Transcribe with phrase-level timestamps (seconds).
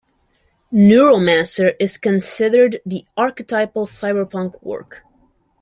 [0.73, 5.03] "Neuromancer" is considered "the archetypal cyberpunk work".